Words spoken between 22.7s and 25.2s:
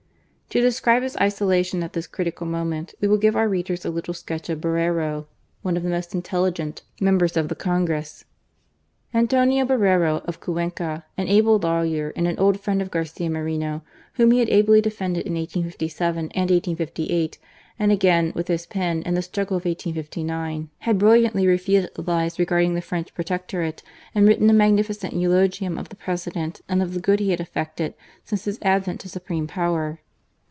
the French protectorate, and written a magnificent